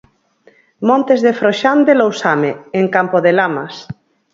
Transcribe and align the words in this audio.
Montes 0.89 1.19
de 1.25 1.31
Froxán 1.39 1.79
de 1.87 1.93
Lousame 2.01 2.51
En 2.79 2.85
Campo 2.95 3.17
de 3.25 3.31
Lamas. 3.37 3.75